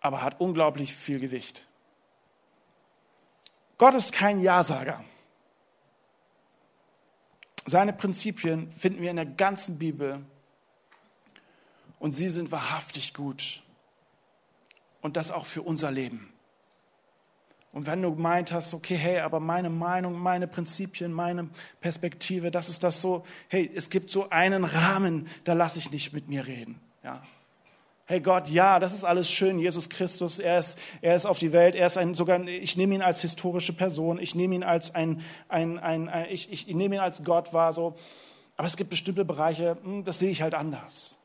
[0.00, 1.67] Aber hat unglaublich viel Gewicht.
[3.78, 5.04] Gott ist kein Ja-Sager.
[7.64, 10.24] Seine Prinzipien finden wir in der ganzen Bibel
[11.98, 13.62] und sie sind wahrhaftig gut.
[15.00, 16.32] Und das auch für unser Leben.
[17.72, 21.48] Und wenn du meint hast, okay, hey, aber meine Meinung, meine Prinzipien, meine
[21.80, 26.12] Perspektive, das ist das so, hey, es gibt so einen Rahmen, da lasse ich nicht
[26.12, 26.80] mit mir reden.
[27.04, 27.22] Ja,
[28.10, 29.58] Hey Gott, ja, das ist alles schön.
[29.58, 31.74] Jesus Christus, er ist, er ist auf die Welt.
[31.74, 34.18] Er ist ein, sogar, ich nehme ihn als historische Person.
[34.18, 37.74] Ich nehme ihn als ein, ein, ein, ein ich, ich nehme ihn als Gott wahr,
[37.74, 37.96] so.
[38.56, 41.18] Aber es gibt bestimmte Bereiche, hm, das sehe ich halt anders.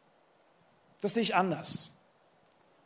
[0.99, 1.93] Das sehe ich anders.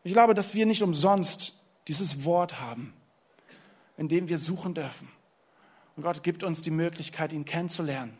[0.04, 1.56] Ich glaube, dass wir nicht umsonst
[1.88, 2.94] dieses Wort haben,
[3.98, 5.12] in dem wir suchen dürfen.
[5.96, 8.16] Und Gott gibt uns die Möglichkeit, ihn kennenzulernen,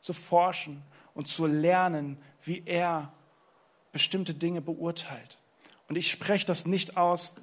[0.00, 0.82] zu forschen
[1.14, 3.12] und zu lernen, wie er
[3.92, 5.38] bestimmte Dinge beurteilt.
[5.88, 7.34] Und ich spreche das nicht aus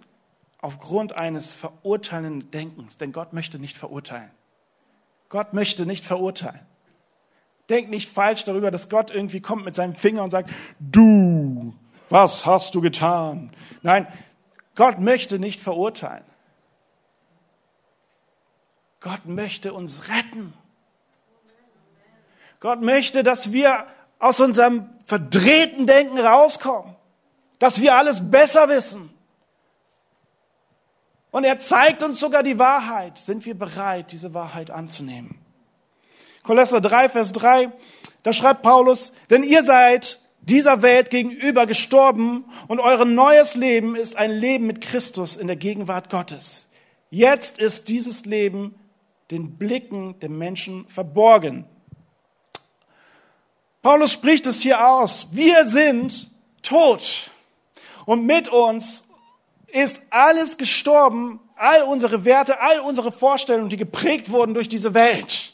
[0.59, 4.31] aufgrund eines verurteilenden Denkens, denn Gott möchte nicht verurteilen.
[5.29, 6.61] Gott möchte nicht verurteilen.
[7.69, 11.73] Denk nicht falsch darüber, dass Gott irgendwie kommt mit seinem Finger und sagt, du,
[12.09, 13.51] was hast du getan?
[13.81, 14.07] Nein,
[14.75, 16.23] Gott möchte nicht verurteilen.
[19.01, 20.53] Gott möchte uns retten.
[22.59, 23.85] Gott möchte, dass wir
[24.19, 26.95] aus unserem verdrehten Denken rauskommen,
[27.59, 29.09] dass wir alles besser wissen.
[31.31, 33.17] Und er zeigt uns sogar die Wahrheit.
[33.17, 35.37] Sind wir bereit, diese Wahrheit anzunehmen?
[36.43, 37.71] Kolosser 3, Vers 3,
[38.23, 44.15] da schreibt Paulus, denn ihr seid dieser Welt gegenüber gestorben und euer neues Leben ist
[44.15, 46.69] ein Leben mit Christus in der Gegenwart Gottes.
[47.09, 48.75] Jetzt ist dieses Leben
[49.29, 51.65] den Blicken der Menschen verborgen.
[53.87, 55.29] Paulus spricht es hier aus.
[55.31, 56.29] Wir sind
[56.61, 57.31] tot.
[58.05, 59.05] Und mit uns
[59.67, 65.53] ist alles gestorben, all unsere Werte, all unsere Vorstellungen, die geprägt wurden durch diese Welt.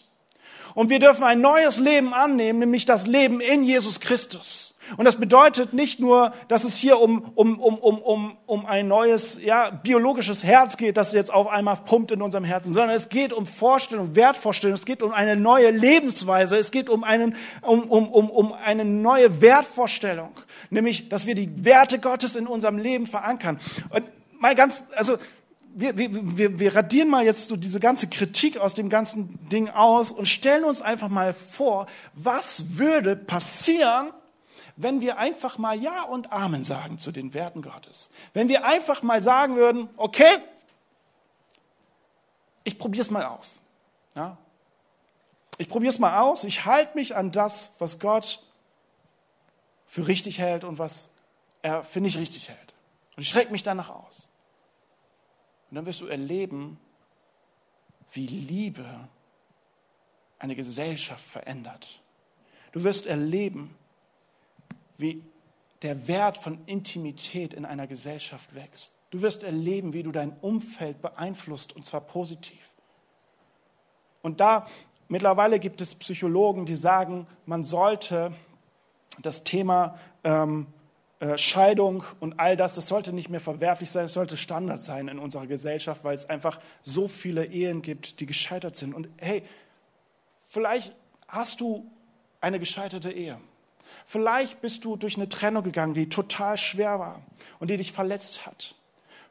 [0.73, 4.72] Und wir dürfen ein neues Leben annehmen, nämlich das Leben in Jesus Christus.
[4.97, 8.87] Und das bedeutet nicht nur, dass es hier um, um, um, um, um, um ein
[8.87, 13.09] neues ja, biologisches Herz geht, das jetzt auf einmal pumpt in unserem Herzen, sondern es
[13.09, 17.83] geht um Vorstellung, Wertvorstellung, es geht um eine neue Lebensweise, es geht um, einen, um,
[17.83, 20.31] um, um, um eine neue Wertvorstellung,
[20.69, 23.57] nämlich, dass wir die Werte Gottes in unserem Leben verankern.
[23.89, 24.03] Und
[24.39, 25.17] mal ganz, also
[25.75, 30.11] wir, wir, wir radieren mal jetzt so diese ganze Kritik aus dem ganzen Ding aus
[30.11, 34.11] und stellen uns einfach mal vor, was würde passieren,
[34.75, 38.09] wenn wir einfach mal Ja und Amen sagen zu den Werten Gottes.
[38.33, 40.37] Wenn wir einfach mal sagen würden, okay,
[42.63, 43.61] ich probiere es mal aus.
[44.15, 44.37] Ja?
[45.57, 48.39] Ich probiere es mal aus, ich halte mich an das, was Gott
[49.85, 51.09] für richtig hält und was
[51.61, 52.73] er für nicht richtig hält.
[53.15, 54.31] Und ich schrecke mich danach aus.
[55.69, 56.79] Und dann wirst du erleben,
[58.11, 58.85] wie Liebe
[60.39, 62.01] eine Gesellschaft verändert.
[62.71, 63.75] Du wirst erleben,
[64.97, 65.23] wie
[65.81, 68.93] der Wert von Intimität in einer Gesellschaft wächst.
[69.11, 72.71] Du wirst erleben, wie du dein Umfeld beeinflusst, und zwar positiv.
[74.21, 74.65] Und da
[75.07, 78.31] mittlerweile gibt es Psychologen, die sagen, man sollte
[79.21, 80.67] das Thema ähm,
[81.19, 85.07] äh, Scheidung und all das, das sollte nicht mehr verwerflich sein, es sollte Standard sein
[85.07, 88.93] in unserer Gesellschaft, weil es einfach so viele Ehen gibt, die gescheitert sind.
[88.93, 89.43] Und hey,
[90.45, 90.95] vielleicht
[91.27, 91.89] hast du
[92.41, 93.39] eine gescheiterte Ehe.
[94.05, 97.21] Vielleicht bist du durch eine Trennung gegangen, die total schwer war
[97.59, 98.75] und die dich verletzt hat.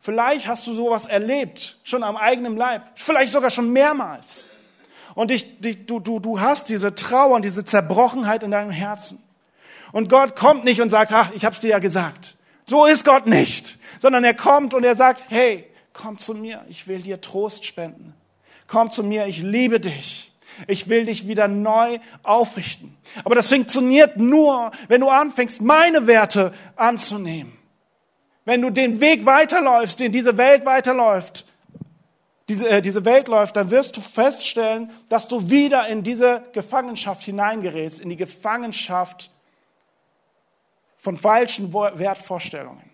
[0.00, 4.48] Vielleicht hast du sowas erlebt, schon am eigenen Leib, vielleicht sogar schon mehrmals.
[5.14, 9.22] Und dich, dich, du, du, du hast diese Trauer und diese Zerbrochenheit in deinem Herzen.
[9.92, 12.36] Und Gott kommt nicht und sagt, ach, ich hab's dir ja gesagt.
[12.66, 13.78] So ist Gott nicht.
[14.00, 18.14] Sondern er kommt und er sagt, hey, komm zu mir, ich will dir Trost spenden.
[18.66, 20.31] Komm zu mir, ich liebe dich.
[20.66, 22.96] Ich will dich wieder neu aufrichten.
[23.24, 27.56] Aber das funktioniert nur, wenn du anfängst, meine Werte anzunehmen.
[28.44, 31.46] Wenn du den Weg weiterläufst, den diese Welt weiterläuft,
[32.48, 37.22] diese, äh, diese Welt läuft, dann wirst du feststellen, dass du wieder in diese Gefangenschaft
[37.22, 39.30] hineingerätst, in die Gefangenschaft
[40.96, 42.92] von falschen Wertvorstellungen.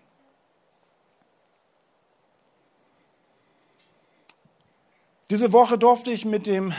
[5.29, 6.73] Diese Woche durfte ich mit dem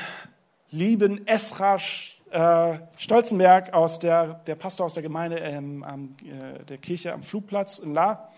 [0.71, 1.79] lieben Esra
[2.31, 7.23] äh, Stolzenberg, aus der, der Pastor aus der Gemeinde, ähm, am, äh, der Kirche am
[7.23, 8.29] Flugplatz in La,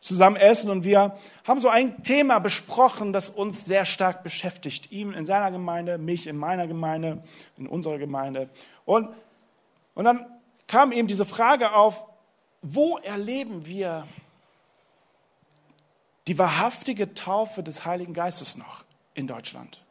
[0.00, 4.90] zusammen essen und wir haben so ein Thema besprochen, das uns sehr stark beschäftigt.
[4.90, 7.22] Ihm in seiner Gemeinde, mich in meiner Gemeinde,
[7.56, 8.48] in unserer Gemeinde.
[8.84, 9.10] Und,
[9.94, 10.26] und dann
[10.66, 12.02] kam eben diese Frage auf,
[12.62, 14.08] wo erleben wir
[16.26, 19.82] die wahrhaftige Taufe des Heiligen Geistes noch in Deutschland?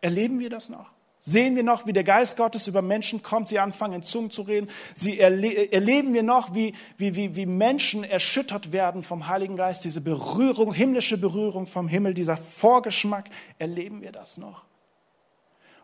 [0.00, 0.90] Erleben wir das noch?
[1.28, 4.40] Sehen wir noch, wie der Geist Gottes über Menschen kommt, sie anfangen in Zungen zu
[4.40, 4.70] reden?
[4.94, 9.84] Sie erle erleben wir noch, wie, wie, wie, wie Menschen erschüttert werden vom Heiligen Geist,
[9.84, 13.28] diese Berührung, himmlische Berührung vom Himmel, dieser Vorgeschmack?
[13.58, 14.62] Erleben wir das noch?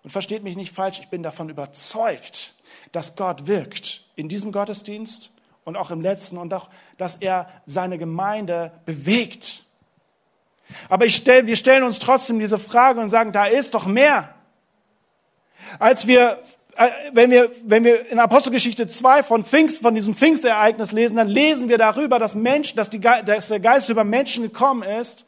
[0.02, 2.54] Und versteht mich nicht falsch, ich bin davon überzeugt,
[2.92, 5.30] dass Gott wirkt in diesem Gottesdienst
[5.64, 9.64] und auch im letzten und auch, dass er seine Gemeinde bewegt.
[10.88, 14.33] Aber ich stell, wir stellen uns trotzdem diese Frage und sagen, da ist doch mehr.
[15.78, 16.38] Als wir,
[16.76, 21.28] äh, wenn wir, wenn wir in Apostelgeschichte 2 von Pfingst, von diesem Pfingstereignis lesen, dann
[21.28, 25.24] lesen wir darüber, dass Menschen, dass, die, dass der Geist über Menschen gekommen ist.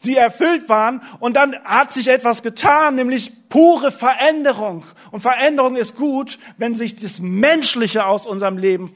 [0.00, 4.84] sie erfüllt waren und dann hat sich etwas getan, nämlich pure Veränderung.
[5.10, 8.90] Und Veränderung ist gut, wenn sich das Menschliche aus unserem Leben,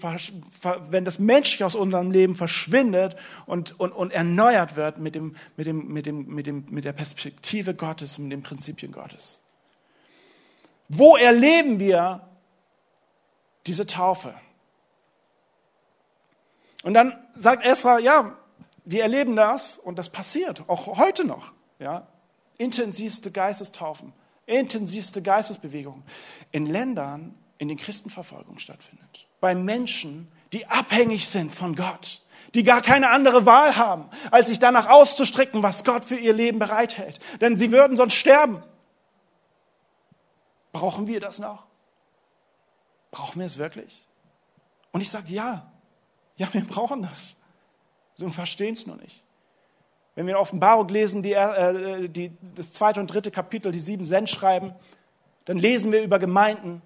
[0.90, 5.66] wenn das Menschliche aus unserem Leben verschwindet und, und, und erneuert wird mit, dem, mit,
[5.66, 9.43] dem, mit, dem, mit, dem, mit der Perspektive Gottes, mit den Prinzipien Gottes.
[10.88, 12.27] Wo erleben wir
[13.66, 14.35] diese Taufe?
[16.83, 18.37] Und dann sagt Esra, ja,
[18.85, 21.53] wir erleben das und das passiert, auch heute noch.
[21.79, 22.07] Ja?
[22.59, 24.12] Intensivste Geistestaufen,
[24.47, 26.03] intensivste Geistesbewegungen
[26.53, 29.27] in Ländern, in denen Christenverfolgung stattfindet.
[29.40, 32.20] Bei Menschen, die abhängig sind von Gott,
[32.55, 36.59] die gar keine andere Wahl haben, als sich danach auszustrecken, was Gott für ihr Leben
[36.59, 37.18] bereithält.
[37.40, 38.62] Denn sie würden sonst sterben.
[40.74, 41.64] Brauchen wir das noch?
[43.12, 44.04] Brauchen wir es wirklich?
[44.90, 45.70] Und ich sage ja,
[46.37, 47.37] ja, wir brauchen das.
[48.16, 49.24] Sie verstehen es nur nicht.
[50.16, 54.26] Wenn wir in Offenbarung lesen, die, äh, die, das zweite und dritte Kapitel, die sieben
[54.26, 54.74] schreiben,
[55.44, 56.82] dann lesen wir über Gemeinden.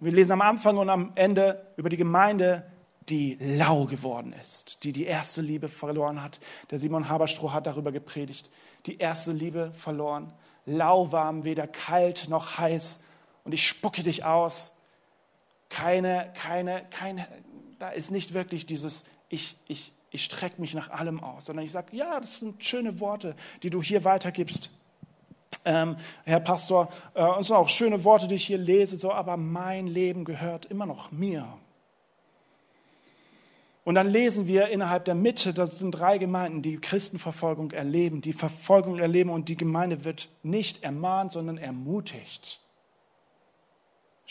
[0.00, 2.64] Wir lesen am Anfang und am Ende über die Gemeinde,
[3.08, 6.38] die lau geworden ist, die die erste Liebe verloren hat.
[6.70, 8.50] Der Simon Haberstroh hat darüber gepredigt.
[8.86, 10.32] Die erste Liebe verloren.
[10.64, 13.00] Lauwarm, weder kalt noch heiß.
[13.44, 14.76] Und ich spucke dich aus.
[15.68, 17.26] Keine, keine, keine,
[17.78, 21.72] da ist nicht wirklich dieses Ich, ich, ich strecke mich nach allem aus, sondern ich
[21.72, 24.70] sage, ja, das sind schöne Worte, die du hier weitergibst.
[25.64, 29.36] Ähm, Herr Pastor, äh, und so auch schöne Worte, die ich hier lese, so, aber
[29.36, 31.46] mein Leben gehört immer noch mir.
[33.84, 38.32] Und dann lesen wir innerhalb der Mitte, das sind drei Gemeinden, die Christenverfolgung erleben, die
[38.32, 42.60] Verfolgung erleben und die Gemeinde wird nicht ermahnt, sondern ermutigt,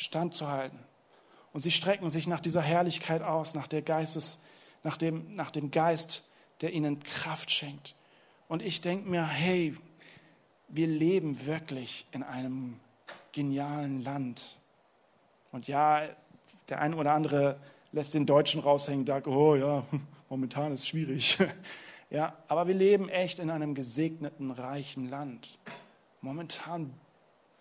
[0.01, 0.79] standzuhalten.
[1.53, 4.41] Und sie strecken sich nach dieser Herrlichkeit aus, nach der Geistes,
[4.83, 6.29] nach dem, nach dem Geist,
[6.61, 7.95] der ihnen Kraft schenkt.
[8.47, 9.75] Und ich denke mir, hey,
[10.67, 12.79] wir leben wirklich in einem
[13.31, 14.57] genialen Land.
[15.51, 16.03] Und ja,
[16.69, 17.59] der eine oder andere
[17.91, 19.85] lässt den Deutschen raushängen, sagt, oh ja,
[20.29, 21.37] momentan ist es schwierig.
[22.13, 25.57] Ja, aber wir leben echt in einem gesegneten, reichen Land.
[26.19, 26.93] Momentan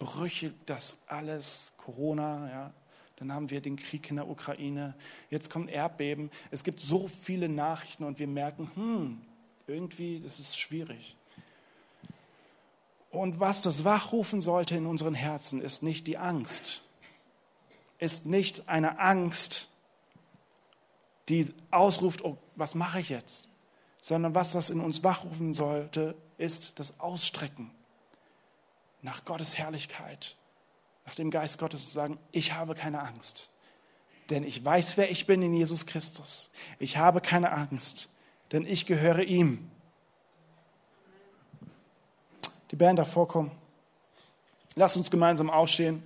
[0.00, 2.74] brüchelt das alles, Corona, ja,
[3.16, 4.94] dann haben wir den Krieg in der Ukraine,
[5.28, 6.30] jetzt kommt Erdbeben.
[6.50, 9.20] Es gibt so viele Nachrichten und wir merken, hm,
[9.68, 11.16] irgendwie, das ist schwierig.
[13.10, 16.82] Und was das wachrufen sollte in unseren Herzen, ist nicht die Angst,
[17.98, 19.68] ist nicht eine Angst,
[21.28, 23.48] die ausruft, oh, was mache ich jetzt?
[24.00, 27.70] Sondern was das in uns wachrufen sollte, ist das Ausstrecken
[29.02, 30.36] nach Gottes Herrlichkeit,
[31.06, 33.50] nach dem Geist Gottes zu sagen, ich habe keine Angst,
[34.28, 36.50] denn ich weiß, wer ich bin in Jesus Christus.
[36.78, 38.08] Ich habe keine Angst,
[38.52, 39.70] denn ich gehöre ihm.
[42.70, 43.50] Die Band davor kommen.
[44.76, 46.02] Lass uns gemeinsam aufstehen.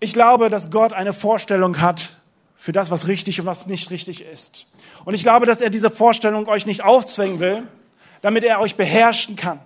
[0.00, 2.16] Ich glaube, dass Gott eine Vorstellung hat
[2.56, 4.66] für das, was richtig und was nicht richtig ist.
[5.04, 7.68] Und ich glaube, dass er diese Vorstellung euch nicht aufzwingen will,
[8.22, 9.60] damit er euch beherrschen kann,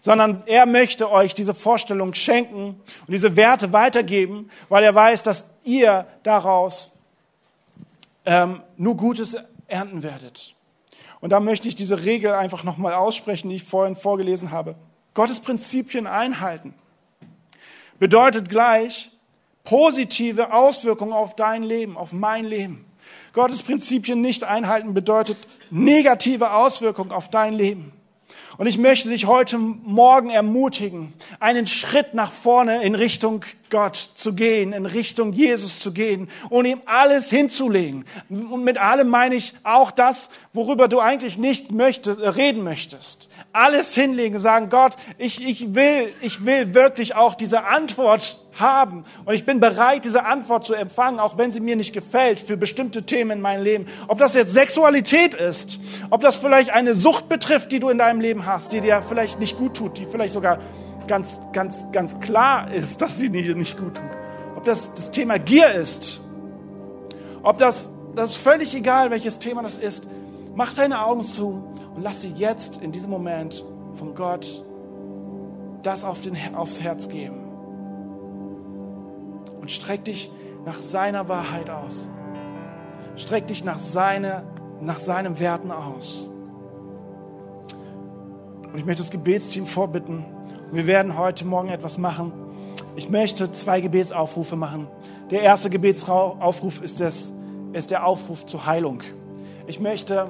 [0.00, 5.46] sondern er möchte euch diese Vorstellung schenken und diese Werte weitergeben, weil er weiß, dass
[5.64, 6.98] ihr daraus
[8.24, 9.36] ähm, nur Gutes
[9.66, 10.54] ernten werdet.
[11.20, 14.74] Und da möchte ich diese Regel einfach nochmal aussprechen, die ich vorhin vorgelesen habe.
[15.12, 16.74] Gottes Prinzipien einhalten
[17.98, 19.10] bedeutet gleich,
[19.66, 22.86] positive Auswirkungen auf dein Leben, auf mein Leben.
[23.34, 25.36] Gottes Prinzipien nicht einhalten bedeutet
[25.70, 27.92] negative Auswirkungen auf dein Leben.
[28.56, 34.34] Und ich möchte dich heute Morgen ermutigen, einen Schritt nach vorne in Richtung Gott zu
[34.34, 38.04] gehen, in Richtung Jesus zu gehen und ihm alles hinzulegen.
[38.28, 43.94] Und mit allem meine ich auch das, worüber du eigentlich nicht möchtest, reden möchtest alles
[43.94, 49.04] hinlegen, sagen, Gott, ich, ich will, ich will wirklich auch diese Antwort haben.
[49.24, 52.58] Und ich bin bereit, diese Antwort zu empfangen, auch wenn sie mir nicht gefällt, für
[52.58, 53.86] bestimmte Themen in meinem Leben.
[54.08, 58.20] Ob das jetzt Sexualität ist, ob das vielleicht eine Sucht betrifft, die du in deinem
[58.20, 60.58] Leben hast, die dir vielleicht nicht gut tut, die vielleicht sogar
[61.06, 64.10] ganz, ganz, ganz klar ist, dass sie dir nicht gut tut.
[64.56, 66.20] Ob das das Thema Gier ist,
[67.42, 70.06] ob das, das ist völlig egal, welches Thema das ist.
[70.54, 71.62] Mach deine Augen zu
[71.94, 74.64] und lass dir jetzt in diesem Moment von Gott
[75.82, 77.36] das auf den, aufs Herz geben.
[79.60, 80.30] Und streck dich
[80.64, 82.08] nach seiner Wahrheit aus.
[83.14, 84.42] Streck dich nach, seine,
[84.80, 86.28] nach seinen Werten aus.
[88.64, 90.24] Und ich möchte das Gebetsteam vorbitten.
[90.72, 92.32] Wir werden heute Morgen etwas machen.
[92.96, 94.88] Ich möchte zwei Gebetsaufrufe machen.
[95.30, 97.32] Der erste Gebetsaufruf ist, das,
[97.72, 99.02] ist der Aufruf zur Heilung.
[99.68, 100.26] Ich möchte,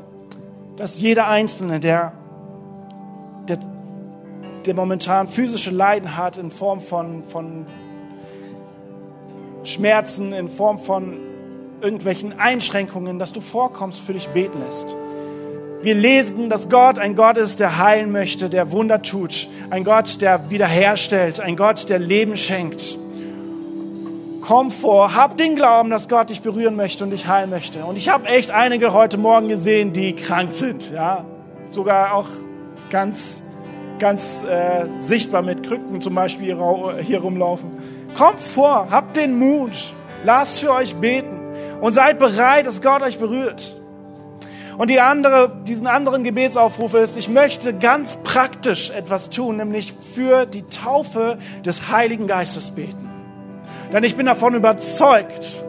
[0.76, 2.12] dass jeder Einzelne, der,
[3.48, 3.58] der,
[4.66, 7.64] der momentan physische Leiden hat in Form von, von
[9.64, 11.18] Schmerzen, in Form von
[11.80, 14.94] irgendwelchen Einschränkungen, dass du vorkommst, für dich beten lässt.
[15.82, 20.20] Wir lesen, dass Gott ein Gott ist, der heilen möchte, der Wunder tut, ein Gott,
[20.22, 22.98] der wiederherstellt, ein Gott, der Leben schenkt.
[24.40, 27.84] Komm vor, hab den Glauben, dass Gott dich berühren möchte und dich heilen möchte.
[27.84, 31.24] Und ich habe echt einige heute Morgen gesehen, die krank sind, ja,
[31.68, 32.28] sogar auch
[32.90, 33.42] ganz,
[33.98, 36.56] ganz äh, sichtbar mit Krücken zum Beispiel
[37.02, 37.70] hier rumlaufen.
[38.16, 39.92] Kommt vor, habt den Mut,
[40.24, 41.38] lasst für euch beten
[41.80, 43.75] und seid bereit, dass Gott euch berührt.
[44.78, 50.44] Und die andere, diesen anderen Gebetsaufruf ist, ich möchte ganz praktisch etwas tun, nämlich für
[50.44, 53.10] die Taufe des Heiligen Geistes beten.
[53.92, 55.64] Denn ich bin davon überzeugt,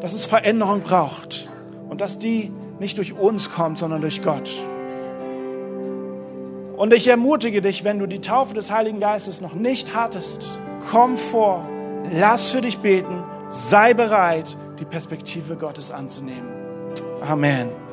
[0.00, 1.48] dass es Veränderung braucht
[1.88, 4.52] und dass die nicht durch uns kommt, sondern durch Gott.
[6.76, 10.58] Und ich ermutige dich, wenn du die Taufe des Heiligen Geistes noch nicht hattest,
[10.90, 11.68] komm vor,
[12.12, 16.48] lass für dich beten, sei bereit, die Perspektive Gottes anzunehmen.
[17.22, 17.83] Amen.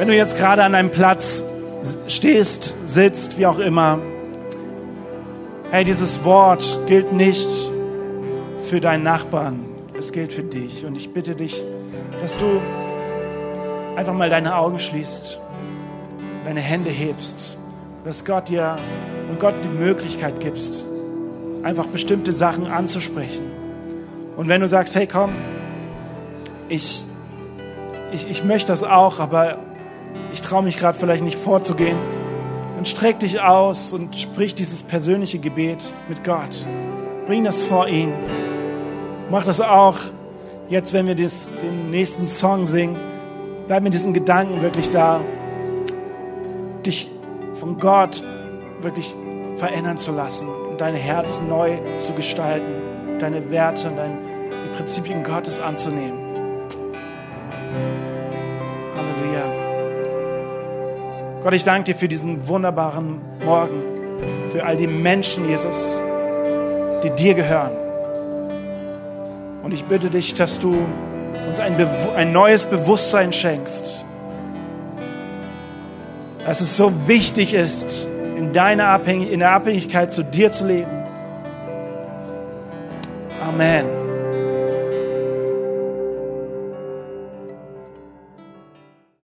[0.00, 1.44] Wenn du jetzt gerade an einem Platz
[2.08, 3.98] stehst, sitzt, wie auch immer,
[5.70, 7.46] hey, dieses Wort gilt nicht
[8.62, 9.66] für deinen Nachbarn,
[9.98, 10.86] es gilt für dich.
[10.86, 11.62] Und ich bitte dich,
[12.22, 12.46] dass du
[13.94, 15.38] einfach mal deine Augen schließt,
[16.46, 17.58] deine Hände hebst,
[18.02, 18.76] dass Gott dir
[19.28, 20.86] und Gott die Möglichkeit gibst,
[21.62, 23.50] einfach bestimmte Sachen anzusprechen.
[24.38, 25.32] Und wenn du sagst, hey komm,
[26.70, 27.04] ich,
[28.12, 29.58] ich, ich möchte das auch, aber
[30.32, 31.96] ich traue mich gerade vielleicht nicht vorzugehen,
[32.76, 36.64] dann streck dich aus und sprich dieses persönliche Gebet mit Gott.
[37.26, 38.12] Bring das vor ihn.
[39.30, 39.96] Mach das auch
[40.68, 42.96] jetzt, wenn wir das, den nächsten Song singen.
[43.66, 45.20] Bleib mit diesen Gedanken wirklich da,
[46.84, 47.10] dich
[47.54, 48.22] von Gott
[48.80, 49.14] wirklich
[49.56, 52.72] verändern zu lassen und dein Herz neu zu gestalten,
[53.18, 54.18] deine Werte und deine,
[54.76, 56.19] Prinzipien Gottes anzunehmen.
[61.42, 63.82] Gott, ich danke dir für diesen wunderbaren Morgen,
[64.48, 66.02] für all die Menschen, Jesus,
[67.02, 67.72] die dir gehören.
[69.62, 70.76] Und ich bitte dich, dass du
[71.48, 71.76] uns ein,
[72.14, 74.04] ein neues Bewusstsein schenkst,
[76.44, 80.90] dass es so wichtig ist, in, deiner Abhängig in der Abhängigkeit zu dir zu leben.
[83.46, 83.99] Amen.